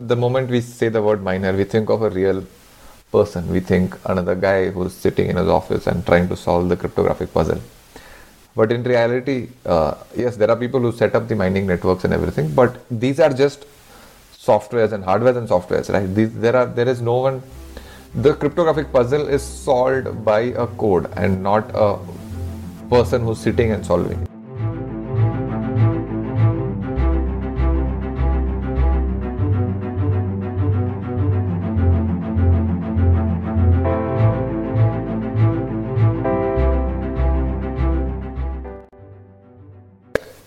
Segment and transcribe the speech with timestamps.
[0.00, 2.44] the moment we say the word miner, we think of a real
[3.12, 3.48] person.
[3.48, 7.32] We think another guy who's sitting in his office and trying to solve the cryptographic
[7.34, 7.60] puzzle.
[8.56, 12.12] But in reality, uh, yes, there are people who set up the mining networks and
[12.12, 13.66] everything, but these are just
[14.32, 16.12] softwares and hardwares and softwares, right?
[16.14, 17.42] These, there are there is no one.
[18.14, 21.98] The cryptographic puzzle is solved by a code and not a
[22.88, 24.29] person who's sitting and solving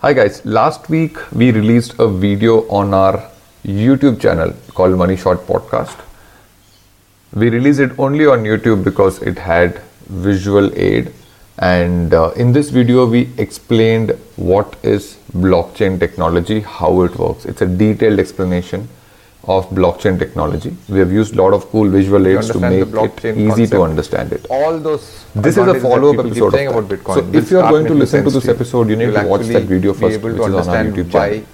[0.04, 3.30] Hi guys, last week we released a video on our
[3.64, 5.98] YouTube channel called Money Shot Podcast.
[7.32, 11.10] We released it only on YouTube because it had visual aid
[11.58, 17.46] and uh, in this video we explained what is blockchain technology, how it works.
[17.46, 18.86] It's a detailed explanation
[19.48, 20.76] of blockchain technology.
[20.88, 23.72] We have used a lot of cool visual aids to make it easy concept.
[23.72, 24.46] to understand it.
[24.50, 27.00] all those This is a follow-up episode of about that.
[27.00, 27.14] Bitcoin.
[27.14, 29.62] So if you are going to listen to this episode, you need to watch that
[29.64, 31.44] video first, which is on our YouTube channel.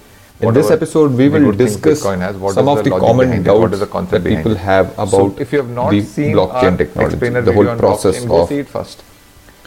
[0.41, 4.55] In this episode, we will discuss has, some of the common it, doubts that people
[4.55, 8.51] have So about if you have not the seen blockchain technology, the whole process of
[8.51, 9.03] it first.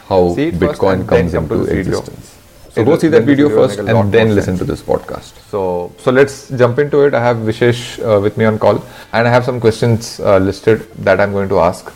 [0.08, 2.38] how Bitcoin comes then come to into existence.
[2.74, 4.58] So It'll- go see that video video first make a lot and then listen sense.
[4.58, 5.34] to this podcast.
[5.48, 7.14] So, so let's jump into it.
[7.14, 10.80] I have Vishesh uh, with me on call, and I have some questions uh, listed
[11.04, 11.92] that I'm going to ask.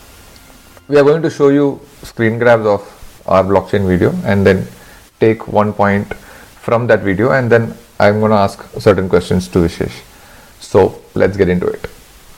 [0.87, 4.69] We are going to show you screen grabs of our blockchain video, and then
[5.19, 9.59] take one point from that video, and then I'm going to ask certain questions to
[9.59, 10.01] Vishesh.
[10.61, 11.89] So let's get into it.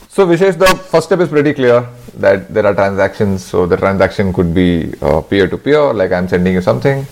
[0.09, 3.45] So Vishesh, the first step is pretty clear that there are transactions.
[3.45, 4.93] So the transaction could be
[5.29, 7.05] peer to peer, like I'm sending you something,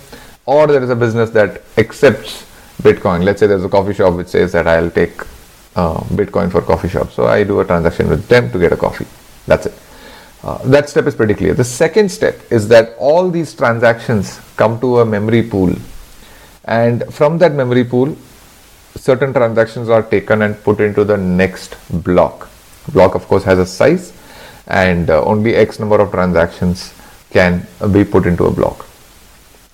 [0.46, 2.46] or there is a business that accepts
[2.82, 3.24] Bitcoin.
[3.24, 5.20] Let's say there's a coffee shop which says that I'll take
[5.76, 7.10] uh, Bitcoin for coffee shop.
[7.12, 9.06] So I do a transaction with them to get a coffee.
[9.46, 9.74] That's it.
[10.42, 11.52] Uh, that step is pretty clear.
[11.52, 15.74] The second step is that all these transactions come to a memory pool,
[16.64, 18.16] and from that memory pool,
[18.96, 22.48] certain transactions are taken and put into the next block.
[22.92, 24.14] Block, of course, has a size,
[24.66, 26.94] and uh, only X number of transactions
[27.30, 28.86] can be put into a block.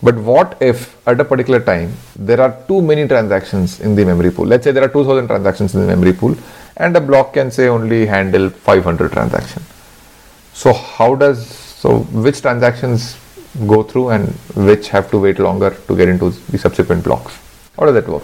[0.03, 4.31] But what if at a particular time there are too many transactions in the memory
[4.31, 4.47] pool?
[4.47, 6.37] Let's say there are 2000 transactions in the memory pool,
[6.77, 9.65] and a block can say only handle 500 transactions.
[10.53, 13.17] So, how does so which transactions
[13.67, 14.29] go through and
[14.69, 17.39] which have to wait longer to get into the subsequent blocks?
[17.79, 18.23] How does that work?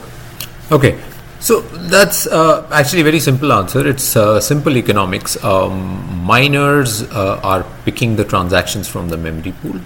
[0.70, 0.98] Okay,
[1.40, 3.86] so that's uh, actually a very simple answer.
[3.86, 5.42] It's uh, simple economics.
[5.42, 9.80] Um, miners uh, are picking the transactions from the memory pool.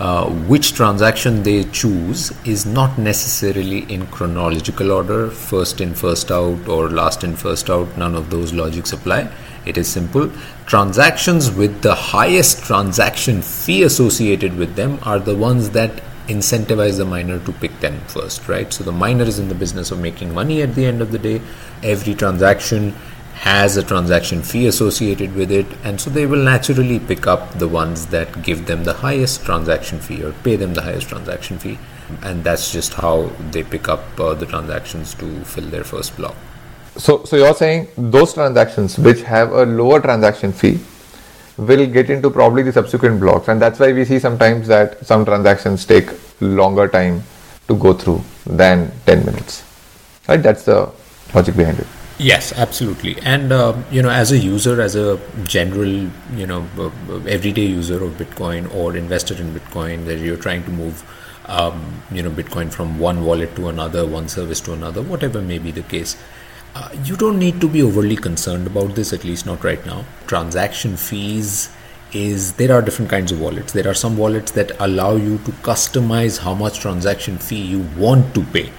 [0.00, 6.66] Uh, which transaction they choose is not necessarily in chronological order, first in, first out,
[6.66, 7.98] or last in, first out.
[7.98, 9.30] None of those logics apply.
[9.66, 10.32] It is simple.
[10.64, 17.04] Transactions with the highest transaction fee associated with them are the ones that incentivize the
[17.04, 18.72] miner to pick them first, right?
[18.72, 21.18] So the miner is in the business of making money at the end of the
[21.18, 21.42] day.
[21.82, 22.94] Every transaction
[23.40, 27.66] has a transaction fee associated with it, and so they will naturally pick up the
[27.66, 31.78] ones that give them the highest transaction fee or pay them the highest transaction fee,
[32.22, 36.36] and that's just how they pick up uh, the transactions to fill their first block.
[36.96, 40.78] So, so you're saying those transactions which have a lower transaction fee
[41.56, 45.24] will get into probably the subsequent blocks, and that's why we see sometimes that some
[45.24, 46.10] transactions take
[46.42, 47.22] longer time
[47.68, 49.64] to go through than 10 minutes.
[50.28, 50.42] Right?
[50.42, 50.92] That's the
[51.34, 51.86] logic behind it.
[52.20, 53.18] Yes, absolutely.
[53.22, 57.64] And um, you know, as a user, as a general, you know, uh, uh, everyday
[57.64, 61.02] user of Bitcoin or investor in Bitcoin, that you're trying to move,
[61.46, 65.56] um, you know, Bitcoin from one wallet to another, one service to another, whatever may
[65.56, 66.22] be the case.
[66.74, 70.04] Uh, you don't need to be overly concerned about this, at least not right now.
[70.26, 71.70] Transaction fees
[72.12, 73.72] is there are different kinds of wallets.
[73.72, 78.34] There are some wallets that allow you to customize how much transaction fee you want
[78.34, 78.70] to pay.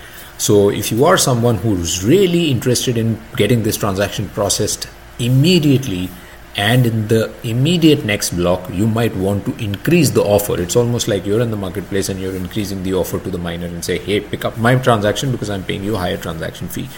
[0.41, 4.87] So if you are someone who's really interested in getting this transaction processed
[5.19, 6.09] immediately
[6.55, 10.59] and in the immediate next block, you might want to increase the offer.
[10.59, 13.67] It's almost like you're in the marketplace and you're increasing the offer to the miner
[13.67, 16.89] and say, hey, pick up my transaction because I'm paying you a higher transaction fee.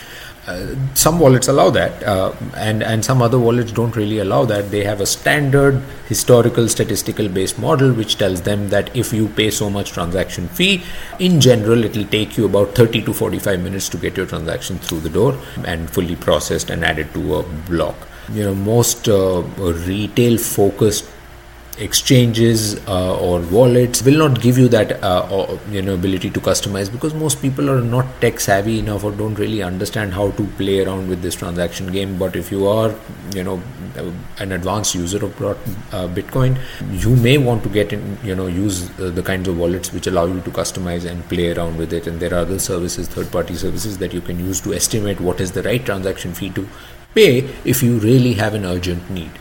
[0.45, 4.71] Uh, some wallets allow that, uh, and and some other wallets don't really allow that.
[4.71, 9.49] They have a standard historical statistical based model which tells them that if you pay
[9.51, 10.83] so much transaction fee,
[11.19, 14.77] in general, it will take you about 30 to 45 minutes to get your transaction
[14.79, 17.95] through the door and fully processed and added to a block.
[18.33, 19.43] You know, most uh,
[19.87, 21.05] retail focused
[21.79, 26.91] exchanges uh, or wallets will not give you that uh, you know ability to customize
[26.91, 30.83] because most people are not tech savvy enough or don't really understand how to play
[30.83, 32.17] around with this transaction game.
[32.19, 32.93] But if you are
[33.33, 33.61] you know
[34.39, 35.53] an advanced user of uh,
[36.07, 36.57] bitcoin
[36.91, 40.07] you may want to get in you know use uh, the kinds of wallets which
[40.07, 42.07] allow you to customize and play around with it.
[42.07, 45.41] And there are other services third party services that you can use to estimate what
[45.41, 46.67] is the right transaction fee to
[47.15, 49.31] pay if you really have an urgent need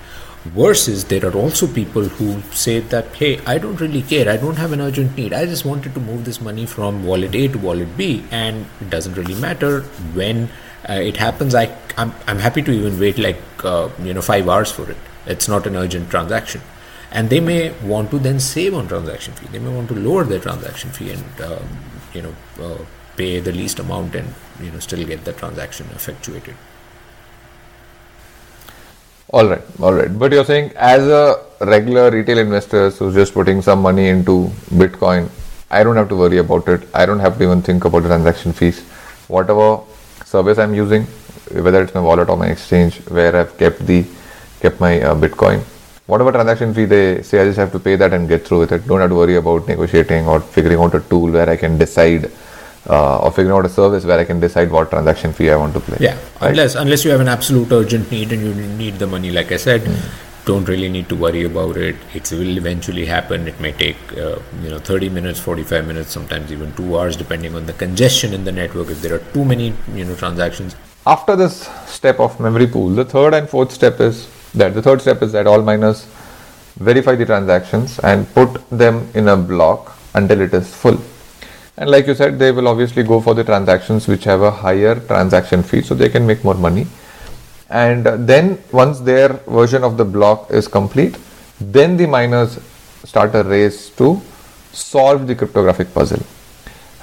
[0.44, 4.28] versus there are also people who say that hey i don't really care.
[4.28, 5.32] I don't have an urgent need.
[5.32, 8.90] I just wanted to move this money from wallet a to wallet b and it
[8.90, 9.82] doesn't really matter.
[10.14, 10.48] When
[10.88, 14.48] uh, it happens i I'm, I'm happy to even wait like uh, you know 5
[14.48, 14.96] hours for it.
[15.26, 16.60] It's not an urgent transaction.
[17.12, 19.46] And they may want to then save on transaction fee.
[19.52, 21.68] They may want to lower their transaction fee and um,
[22.14, 22.84] you know uh,
[23.16, 26.56] pay the least amount and you know still get the transaction effectuated
[29.32, 30.18] all right, all right.
[30.18, 35.30] But you're saying as a regular retail investor who's just putting some money into Bitcoin,
[35.70, 36.86] I don't have to worry about it.
[36.92, 38.82] I don't have to even think about the transaction fees.
[39.28, 39.80] Whatever
[40.26, 41.04] service I'm using,
[41.50, 44.04] whether it's my wallet or my exchange, where I've kept the
[44.60, 45.60] kept my uh, Bitcoin,
[46.06, 48.72] whatever transaction fee they say, I just have to pay that and get through with
[48.72, 48.86] it.
[48.86, 52.30] Don't have to worry about negotiating or figuring out a tool where I can decide
[52.88, 55.74] uh, or figuring out a service where I can decide what transaction fee I want
[55.74, 55.98] to play.
[56.00, 56.50] Yeah, right?
[56.50, 59.56] unless unless you have an absolute urgent need and you need the money, like I
[59.56, 60.44] said, mm.
[60.44, 61.96] don't really need to worry about it.
[62.14, 63.46] It will eventually happen.
[63.46, 67.54] It may take uh, you know 30 minutes, 45 minutes, sometimes even two hours, depending
[67.54, 68.88] on the congestion in the network.
[68.90, 70.74] If there are too many you know transactions.
[71.06, 75.00] After this step of memory pool, the third and fourth step is that the third
[75.00, 76.06] step is that all miners
[76.76, 81.00] verify the transactions and put them in a block until it is full
[81.76, 84.94] and like you said they will obviously go for the transactions which have a higher
[85.00, 86.86] transaction fee so they can make more money.
[87.70, 89.28] And uh, then once their
[89.58, 91.16] version of the block is complete
[91.60, 92.58] then the miners
[93.04, 94.20] start a race to
[94.72, 96.22] solve the cryptographic puzzle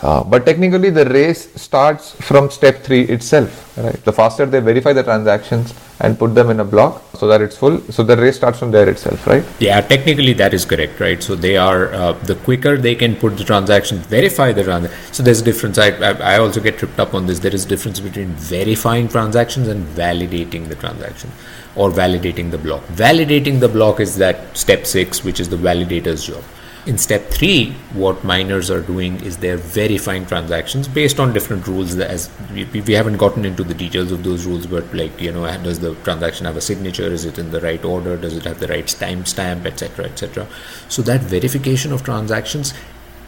[0.02, 3.78] uh, but technically, the race starts from step three itself.
[3.78, 4.06] Right?
[4.06, 7.58] The faster they verify the transactions and put them in a block so that it's
[7.58, 9.44] full, so the race starts from there itself, right?
[9.60, 11.22] Yeah, technically that is correct, right?
[11.22, 15.14] So they are uh, the quicker they can put the transactions, verify the transaction.
[15.14, 15.78] So there's a difference.
[15.78, 17.40] I, I, I also get tripped up on this.
[17.40, 21.32] There is a difference between verifying transactions and validating the transaction
[21.76, 22.84] or validating the block.
[22.88, 26.44] Validating the block is that step six, which is the validator's job
[26.86, 31.98] in step three, what miners are doing is they're verifying transactions based on different rules.
[31.98, 35.46] As we, we haven't gotten into the details of those rules, but like you know,
[35.62, 37.04] does the transaction have a signature?
[37.04, 38.16] Is it in the right order?
[38.18, 40.48] Does it have the right timestamp, etc., etc.
[40.88, 42.74] So that verification of transactions,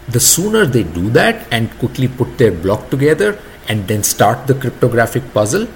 [0.07, 3.37] the sooner they do that and quickly put their block together
[3.67, 5.67] and then start the cryptographic puzzle,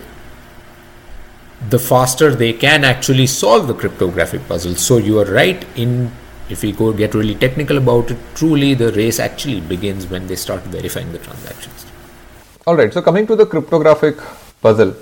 [1.70, 4.76] the faster they can actually solve the cryptographic puzzle.
[4.76, 6.12] So you are right in
[6.50, 10.36] if we go get really technical about it, truly the race actually begins when they
[10.36, 11.86] start verifying the transactions.
[12.68, 12.94] All right.
[12.94, 14.18] So coming to the cryptographic
[14.62, 14.96] puzzle,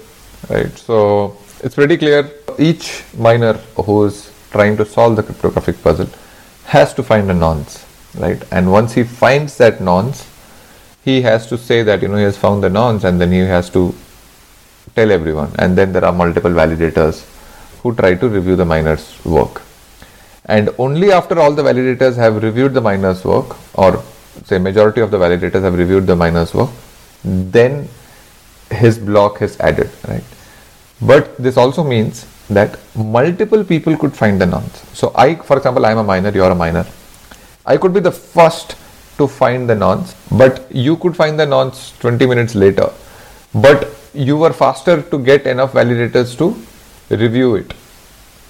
[0.49, 0.71] right?
[0.77, 2.31] So it's pretty clear.
[2.57, 6.07] Each miner who's trying to solve the cryptographic puzzle
[6.65, 7.85] has to find a nonce,
[8.15, 8.41] right?
[8.51, 10.29] And once he finds that nonce,
[11.03, 13.39] he has to say that you know he has found the nonce, and then he
[13.39, 13.93] has to
[14.95, 15.51] tell everyone.
[15.59, 17.25] And then there are multiple validators
[17.81, 19.61] who try to review the miner's work
[20.45, 24.03] and only after all the validators have reviewed the miner's work or
[24.45, 26.69] say majority of the validators have reviewed the miner's work
[27.23, 27.87] then
[28.69, 30.23] his block is added right?
[31.01, 35.85] But this also means that multiple people could find the nonce so i for example
[35.85, 36.85] i'm a miner you're a miner
[37.65, 38.75] i could be the first
[39.17, 40.53] to find the nonce but
[40.85, 42.89] you could find the nonce 20 minutes later.
[43.53, 46.47] But you were faster to get enough validators to
[47.15, 47.73] review it.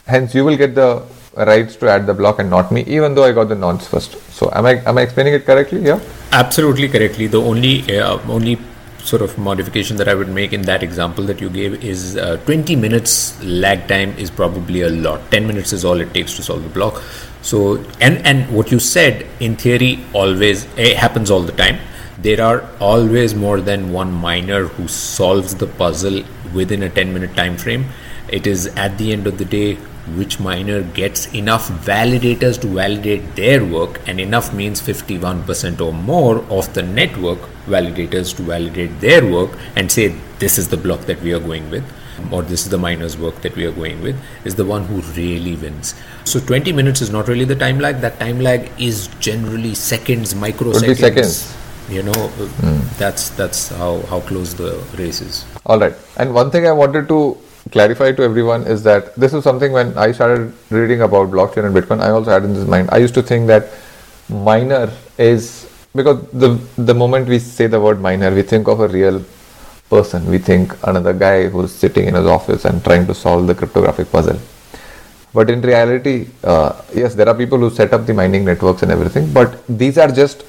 [0.05, 1.03] Hence you will get the
[1.35, 4.17] rights to add the block and not me, even though I got the nonce first.
[4.31, 5.99] So am I am I explaining it correctly here?
[6.31, 7.27] Absolutely correctly.
[7.27, 8.59] The only uh, only
[8.99, 12.37] sort of modification that I would make in that example that you gave is uh,
[12.45, 15.29] 20 minutes lag time is probably a lot.
[15.31, 17.01] 10 minutes is all it takes to solve the block.
[17.41, 21.79] So and and what you said in theory always eh, happens all the time.
[22.19, 26.23] There are always more than one miner who solves the puzzle
[26.53, 27.85] within a 10 minute time frame.
[28.29, 29.77] It is at the end of the day
[30.17, 36.39] which miner gets enough validators to validate their work and enough means 51% or more
[36.49, 41.21] of the network validators to validate their work and say this is the block that
[41.21, 41.85] we are going with
[42.31, 45.01] or this is the miner's work that we are going with is the one who
[45.19, 45.95] really wins.
[46.25, 48.01] So 20 minutes is not really the time lag.
[48.01, 50.97] That time lag is generally seconds microseconds.
[50.97, 51.57] Seconds.
[51.89, 52.97] You know mm.
[52.97, 55.45] that's that's how how close the race is.
[55.65, 55.93] All right.
[56.15, 57.37] And one thing i wanted to
[57.71, 61.75] clarify to everyone is that this is something when I started reading about blockchain and
[61.75, 62.89] Bitcoin, I also had in this mind.
[62.91, 63.69] I used to think that
[64.29, 68.87] miner is because the the moment we say the word miner, we think of a
[68.87, 69.23] real
[69.89, 70.25] person.
[70.29, 74.11] We think another guy who's sitting in his office and trying to solve the cryptographic
[74.11, 74.39] puzzle.
[75.33, 78.91] But in reality, uh, yes, there are people who set up the mining networks and
[78.91, 80.43] everything, but these are just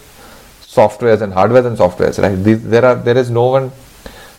[0.63, 2.37] softwares and hardwares and softwares, right?
[2.37, 3.71] These, there are there is no one.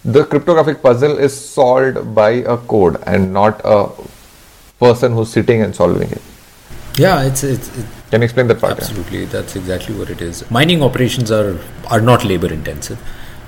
[0.05, 3.89] The cryptographic puzzle is solved by a code and not a
[4.79, 6.21] person who's sitting and solving it.
[6.95, 7.75] Yeah, it's it's.
[7.75, 8.77] It, Can you explain that part?
[8.77, 9.25] Absolutely, yeah?
[9.25, 10.50] that's exactly what it is.
[10.51, 11.59] Mining operations are
[11.89, 13.00] are not labor intensive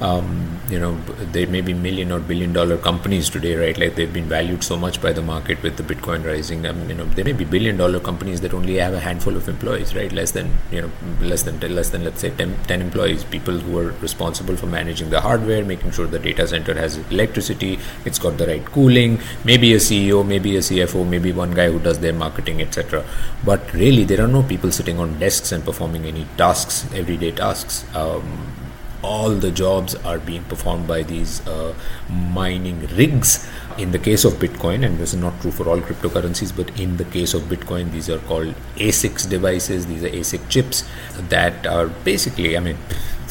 [0.02, 0.96] um, you know,
[1.32, 3.78] there may be million or billion dollar companies today, right?
[3.78, 6.68] Like they've been valued so much by the market with the Bitcoin rising.
[6.68, 9.36] I mean, you know, there may be billion dollar companies that only have a handful
[9.36, 10.12] of employees, right?
[10.12, 13.80] Less than, you know, less than, less than, let's say 10, 10 employees, people who
[13.80, 18.38] are responsible for managing the hardware, making sure the data center has electricity, it's got
[18.38, 22.14] the right cooling, maybe a CEO, maybe a CFO, maybe one guy who does their
[22.14, 23.04] marketing, etc.
[23.44, 27.84] But really, there are no people sitting on desks and performing any tasks, everyday tasks.
[27.96, 28.57] Um,
[29.04, 31.74] all the jobs are being performed by these uh,
[32.10, 33.48] mining rigs.
[33.78, 36.98] In the case of Bitcoin, and this is not true for all cryptocurrencies, but in
[36.98, 39.86] the case of Bitcoin, these are called ASICs devices.
[39.86, 40.84] These are ASIC chips
[41.30, 42.78] that are basically, I mean,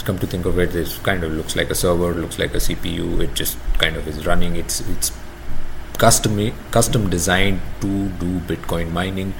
[0.06, 2.58] come to think of it, this kind of looks like a server, looks like a
[2.58, 3.20] CPU.
[3.20, 4.56] It just kind of is running.
[4.56, 5.12] It's it's
[5.98, 6.38] custom
[6.70, 9.34] custom designed to do Bitcoin mining.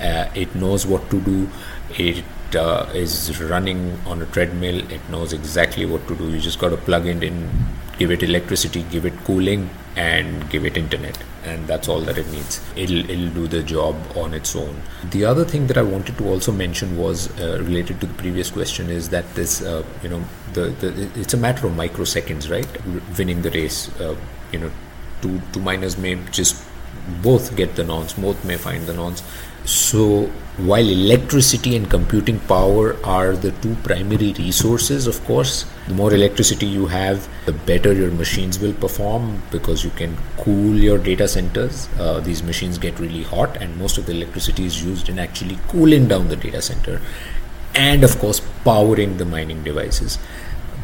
[0.00, 1.48] Uh, it knows what to do.
[1.98, 2.24] It
[2.56, 6.30] uh, is running on a treadmill, it knows exactly what to do.
[6.30, 7.50] You just got to plug it in,
[7.98, 12.26] give it electricity, give it cooling, and give it internet, and that's all that it
[12.28, 12.60] needs.
[12.76, 14.80] It'll it'll do the job on its own.
[15.10, 18.50] The other thing that I wanted to also mention was uh, related to the previous
[18.50, 22.68] question is that this uh, you know the, the it's a matter of microseconds, right?
[23.18, 24.16] Winning the race, uh,
[24.52, 24.70] you know,
[25.20, 26.64] two two miners may just
[27.22, 29.22] both get the nonce, both may find the nonce.
[29.64, 36.12] So while electricity and computing power are the two primary resources, of course, the more
[36.12, 41.28] electricity you have, the better your machines will perform because you can cool your data
[41.28, 41.88] centers.
[41.98, 45.58] Uh, these machines get really hot, and most of the electricity is used in actually
[45.68, 47.00] cooling down the data center
[47.74, 50.18] and, of course, powering the mining devices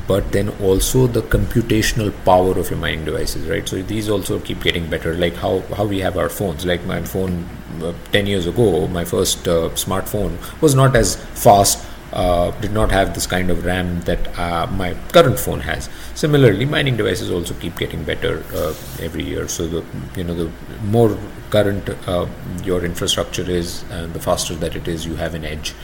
[0.09, 4.63] but then also the computational power of your mining devices right so these also keep
[4.63, 7.47] getting better like how how we have our phones like my phone
[7.83, 12.91] uh, 10 years ago my first uh, smartphone was not as fast uh, did not
[12.91, 15.91] have this kind of RAM that uh, my current phone has.
[16.15, 19.47] Similarly, mining devices also keep getting better uh, every year.
[19.49, 19.85] So the
[20.17, 20.51] you know the
[20.85, 21.19] more
[21.51, 22.27] current uh,
[22.65, 25.75] your infrastructure is, and the faster that it is, you have an edge.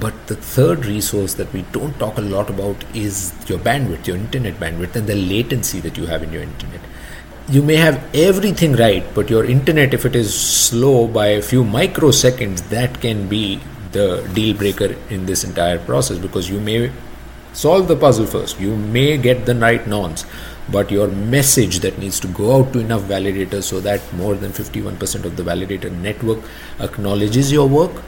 [0.00, 4.16] But the third resource that we don't talk a lot about is your bandwidth, your
[4.16, 6.80] internet bandwidth, and the latency that you have in your internet.
[7.48, 11.62] You may have everything right, but your internet, if it is slow by a few
[11.62, 13.60] microseconds, that can be
[13.92, 16.90] the deal breaker in this entire process because you may
[17.52, 20.24] solve the puzzle first, you may get the right nonce,
[20.70, 24.50] but your message that needs to go out to enough validators so that more than
[24.50, 26.38] 51% of the validator network
[26.80, 28.02] acknowledges your work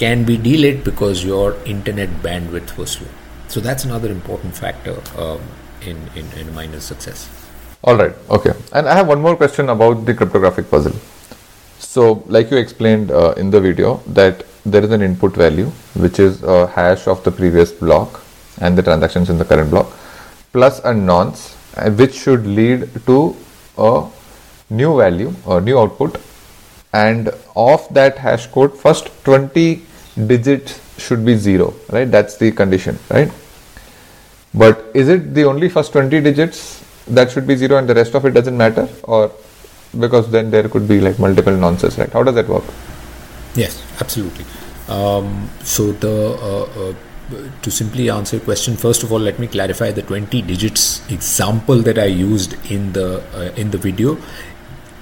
[0.00, 3.08] can be delayed because your internet bandwidth was slow.
[3.48, 5.40] So that's another important factor um,
[5.82, 7.28] in, in, in miner's success.
[7.84, 8.52] All right, okay.
[8.72, 10.96] And I have one more question about the cryptographic puzzle.
[11.78, 16.18] So, like you explained uh, in the video, that there is an input value which
[16.18, 18.22] is a hash of the previous block
[18.60, 19.90] and the transactions in the current block
[20.52, 23.34] plus a nonce uh, which should lead to
[23.78, 24.06] a
[24.68, 26.20] new value or new output
[26.92, 29.82] and of that hash code first 20
[30.14, 32.10] digits should be 0 right?
[32.10, 33.30] That's the condition right?
[34.54, 38.14] But is it the only first 20 digits that should be 0 and the rest
[38.14, 38.88] of it doesn't matter?
[39.04, 39.32] Or
[39.98, 42.12] because then there could be like multiple nonces right?
[42.12, 42.64] How does that work?
[43.54, 44.44] Yes absolutely.
[44.88, 46.94] Um, so the uh, uh,
[47.62, 51.76] to simply answer your question first of all let me clarify the 20 digits example
[51.76, 54.18] that i used in the uh, in the video.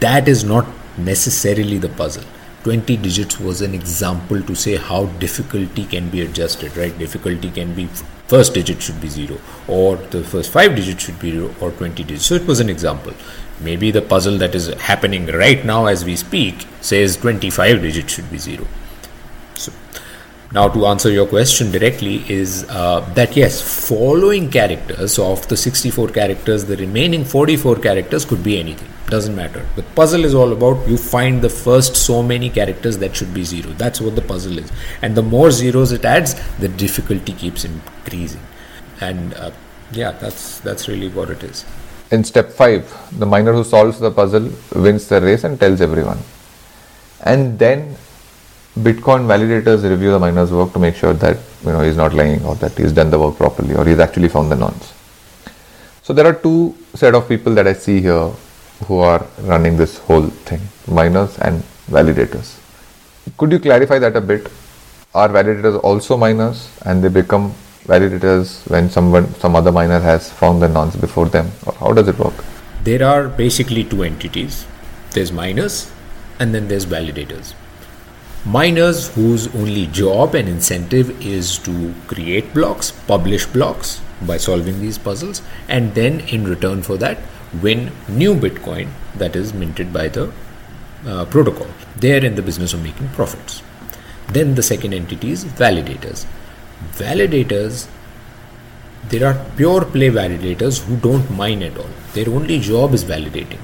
[0.01, 0.67] That is not
[0.99, 2.25] necessarily the puzzle
[2.69, 6.99] 20 digits was an example to say how difficulty can be adjusted right?
[6.99, 7.87] Difficulty can be
[8.33, 12.03] first digit should be 0 or the first 5 digits should be 0 or 20
[12.03, 12.27] digits.
[12.27, 13.15] So it was an example.
[13.59, 18.31] Maybe the puzzle that is happening right now as we speak says 25 digits should
[18.31, 18.67] be 0
[19.55, 19.73] so
[20.53, 26.09] now to answer your question directly is uh, that yes following characters of the 64
[26.21, 29.67] characters the remaining 44 characters could be anything doesn't matter.
[29.77, 33.45] The puzzle is all about you find the first so many characters that should be
[33.45, 33.71] zero.
[33.73, 34.71] That's what the puzzle is.
[35.03, 38.41] And the more zeros it adds the difficulty keeps increasing.
[39.01, 39.51] And uh,
[39.93, 41.65] yeah that's that's really what it is.
[42.11, 46.19] In step 5 the miner who solves the puzzle wins the race and tells everyone.
[47.25, 47.97] And then
[48.79, 52.45] bitcoin validators review the miner's work to make sure that you know he's not lying
[52.45, 54.93] or that he's done the work properly or he's actually found the nonce.
[56.03, 58.33] So there are two set of people that i see here
[58.87, 62.59] who are running this whole thing miners and validators.
[63.37, 64.51] Could you clarify that a bit?
[65.15, 67.55] Are validators also miners and they become
[67.85, 71.51] validators when someone some other miner has found the nonce before them?
[71.67, 72.35] Or how does it work?
[72.85, 74.67] There are basically two entities.
[75.13, 75.91] There's miners
[76.39, 77.55] and then there's validators.
[78.45, 84.99] Miners whose only job and incentive is to create blocks publish blocks by solving these
[84.99, 87.19] puzzles and then in return for that
[87.63, 90.33] win new bitcoin that is minted by the
[91.07, 91.69] uh, protocol.
[91.97, 93.63] They're in the business of making profits.
[94.29, 96.27] Then the second entity is validators.
[96.93, 97.89] Validators
[99.09, 101.89] there are pure play validators who don't mine at all.
[102.13, 103.61] Their only job is validating.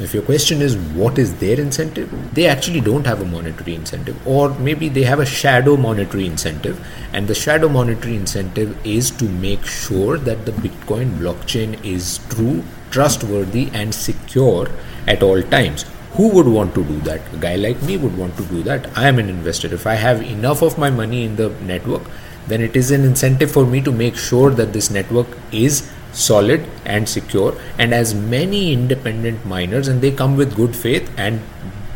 [0.00, 2.34] If your question is what is their incentive?
[2.34, 6.84] They actually don't have a monetary incentive or maybe they have a shadow monetary incentive
[7.12, 12.62] and the shadow monetary incentive is to make sure that the bitcoin blockchain is true
[12.96, 14.68] trustworthy and secure
[15.06, 15.84] at all times.
[16.12, 17.34] Who would want to do that?
[17.34, 18.86] A guy like me would want to do that.
[18.96, 19.72] I am an investor.
[19.78, 22.14] If i have enough of my money in the network
[22.46, 26.66] then it is an incentive for me to make sure that this network is solid
[26.84, 27.56] and secure.
[27.78, 31.40] And as many independent miners and they come with good faith and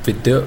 [0.07, 0.41] with the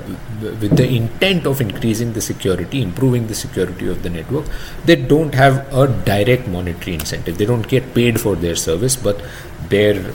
[0.61, 4.47] with the intent of increasing the security improving the security of the network
[4.83, 7.37] they don't have a direct monetary incentive.
[7.37, 9.21] They don't get paid for their service but
[9.69, 10.13] their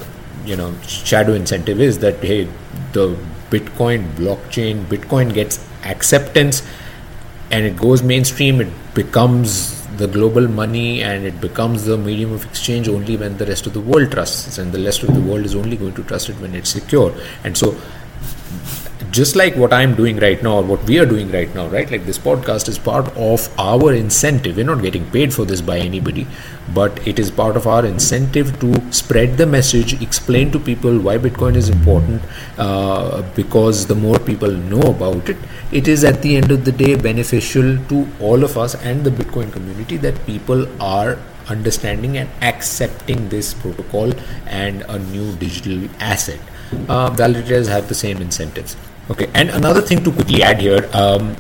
[0.49, 2.45] you know shadow incentive is that hey
[2.93, 3.07] the
[3.51, 6.63] bitcoin blockchain bitcoin gets acceptance
[7.51, 12.45] and it goes mainstream it becomes the global money and it becomes the medium of
[12.45, 15.45] exchange only when the rest of the world trusts and the rest of the world
[15.45, 17.13] is only going to trust it when it's secure.
[17.43, 17.77] And so
[19.11, 21.91] just like what I'm doing right now, or what we are doing right now, right?
[21.91, 24.57] Like this podcast is part of our incentive.
[24.57, 26.27] We're not getting paid for this by anybody,
[26.75, 31.17] but it is part of our incentive to spread the message, explain to people why
[31.19, 32.23] Bitcoin is important,
[32.59, 35.37] uh, because the more people know about it,
[35.73, 39.11] it is at the end of the day beneficial to all of us and the
[39.11, 41.19] Bitcoin community that people are
[41.49, 44.13] understanding and accepting this protocol
[44.47, 46.41] and a new digital asset.
[46.89, 48.77] Uh, validators have the same incentives.
[49.11, 51.35] Okay, and another thing to quickly add here um,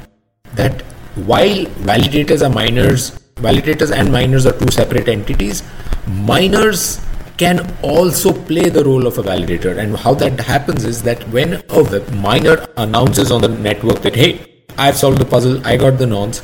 [0.54, 0.80] that
[1.26, 5.62] while validators are miners, validators and miners are two separate entities,
[6.06, 7.04] miners
[7.36, 9.76] can also play the role of a validator.
[9.78, 14.64] And how that happens is that when a miner announces on the network that, hey,
[14.78, 16.42] I've solved the puzzle, I got the nonce,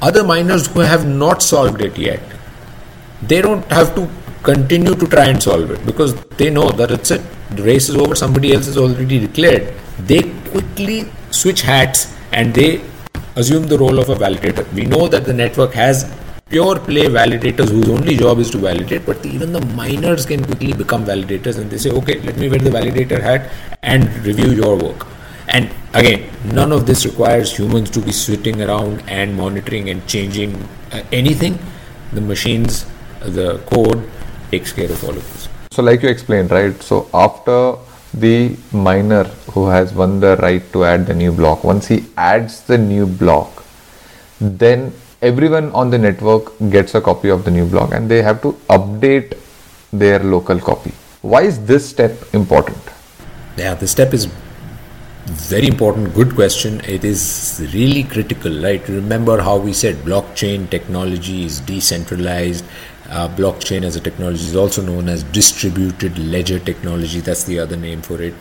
[0.00, 2.20] other miners who have not solved it yet,
[3.22, 4.10] they don't have to
[4.42, 7.22] continue to try and solve it because they know that it's it.
[7.50, 9.72] The race is over, somebody else is already declared
[10.06, 12.82] they quickly switch hats and they
[13.36, 14.70] assume the role of a validator.
[14.72, 16.10] We know that the network has
[16.48, 20.72] pure play validators whose only job is to validate, but even the miners can quickly
[20.72, 23.50] become validators and they say, okay, let me wear the validator hat
[23.82, 25.06] and review your work.
[25.48, 30.56] And again, none of this requires humans to be sitting around and monitoring and changing
[30.92, 31.58] uh, anything.
[32.12, 32.86] The machines,
[33.20, 34.08] the code
[34.50, 35.48] takes care of all of this.
[35.70, 36.80] So, like you explained, right?
[36.82, 37.76] So, after
[38.14, 42.62] the miner who has won the right to add the new block, once he adds
[42.64, 43.64] the new block,
[44.40, 48.42] then everyone on the network gets a copy of the new block and they have
[48.42, 49.38] to update
[49.92, 50.92] their local copy.
[51.22, 52.78] Why is this step important?
[53.56, 54.28] Yeah, this step is
[55.26, 56.14] very important.
[56.14, 56.80] Good question.
[56.80, 58.86] It is really critical right?
[58.88, 62.64] Remember how we said blockchain technology is decentralized
[63.12, 67.20] uh, blockchain as a technology is also known as distributed ledger technology.
[67.20, 68.34] That's the other name for it.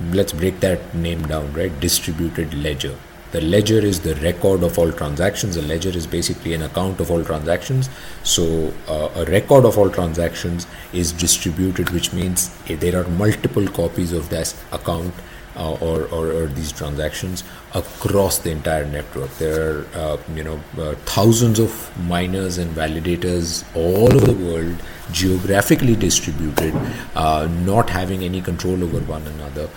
[0.00, 1.78] Let's break that name down, right?
[1.80, 2.94] Distributed ledger.
[3.32, 5.56] The ledger is the record of all transactions.
[5.56, 7.90] A ledger is basically an account of all transactions.
[8.22, 14.12] So, uh, a record of all transactions is distributed, which means there are multiple copies
[14.12, 15.12] of that account
[15.56, 19.30] uh, or, or, or, these transactions across the entire network.
[19.38, 21.72] There are uh, you know uh, thousands of
[22.06, 26.74] miners and validators all over the world, geographically distributed,
[27.14, 29.68] uh, not having any control over one another,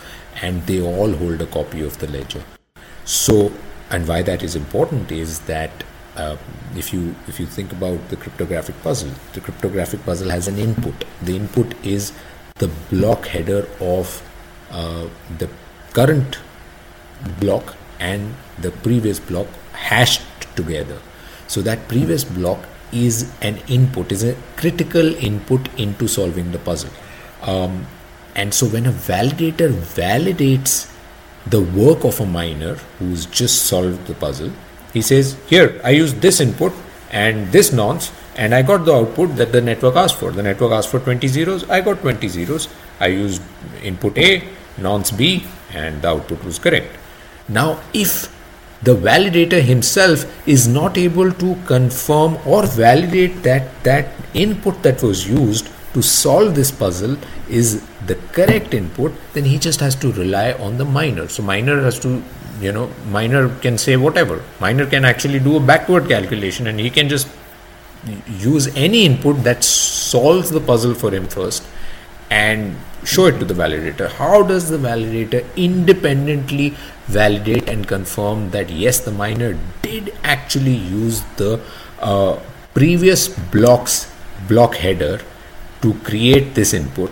[0.41, 2.43] and they all hold a copy of the ledger.
[3.05, 3.51] So,
[3.89, 5.71] and why that is important is that.
[6.17, 6.35] Uh,
[6.75, 11.05] if you if you think about the cryptographic puzzle, the cryptographic puzzle has an input.
[11.21, 12.11] The input is
[12.55, 14.21] the block header of
[14.71, 15.49] uh, the
[15.99, 16.39] current
[17.39, 20.21] block and the previous block hashed
[20.55, 20.99] together.
[21.47, 26.91] So that previous block is an input, is a critical input into solving the puzzle.
[27.41, 27.87] Um,
[28.35, 30.93] and so when a validator validates
[31.45, 34.51] the work of a miner who's just solved the puzzle,
[34.93, 36.73] he says, Here, I used this input
[37.11, 40.31] and this nonce, and I got the output that the network asked for.
[40.31, 42.67] The network asked for 20 zeros, I got 20 zeros.
[42.99, 43.41] I used
[43.83, 46.95] input A, nonce B, and the output was correct.
[47.49, 48.33] Now, if
[48.83, 55.27] the validator himself is not able to confirm or validate that that input that was
[55.27, 57.17] used to solve this puzzle
[57.49, 61.81] is the correct input then he just has to rely on the miner so miner
[61.81, 62.21] has to
[62.61, 66.89] you know miner can say whatever miner can actually do a backward calculation and he
[66.89, 67.27] can just
[68.27, 71.63] use any input that solves the puzzle for him first
[72.29, 74.09] and show it to the validator.
[74.09, 81.21] How does the validator independently validate and confirm that yes, the miner did actually use
[81.37, 81.61] the
[81.99, 82.39] uh,
[82.73, 84.11] previous block's
[84.47, 85.21] block header
[85.81, 87.11] to create this input?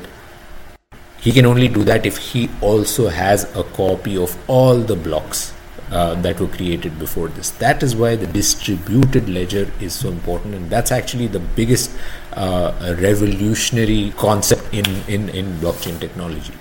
[1.19, 5.53] He can only do that if he also has a copy of all the blocks
[5.91, 7.49] uh, that were created before this.
[7.51, 11.91] That is why the distributed ledger is so important, and that's actually the biggest
[12.35, 16.53] uh, revolutionary concept in, in, in blockchain technology.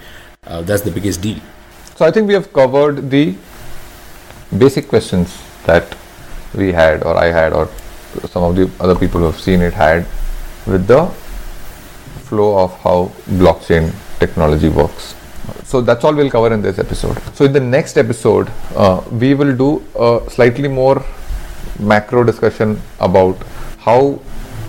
[0.47, 1.39] Uh, that's the biggest deal.
[1.97, 3.35] So I think we have covered the
[4.57, 5.97] basic questions that
[6.55, 7.69] we had, or I had, or
[8.29, 10.07] some of the other people who have seen it had
[10.67, 11.07] with the
[12.29, 15.15] flow of how blockchain technology works.
[15.65, 17.21] So that's all we'll cover in this episode.
[17.35, 21.05] So in the next episode, uh, we will do a slightly more
[21.79, 23.37] macro discussion about
[23.79, 24.21] how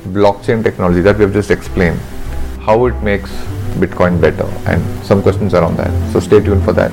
[0.05, 1.99] blockchain technology that we have just explained,
[2.61, 3.31] how it makes
[3.81, 6.13] Bitcoin better, and some questions around that.
[6.13, 6.91] So stay tuned for that.